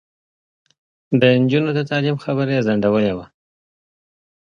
د 1.19 1.21
نجونو 1.41 1.69
د 1.77 1.79
تعلیم 1.89 2.17
خبره 2.23 2.51
یې 2.55 2.65
ځنډولې 2.67 3.13
وه. 3.17 3.25